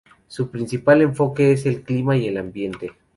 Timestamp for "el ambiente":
2.25-2.93